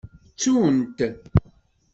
Ttun-t. 0.31 0.99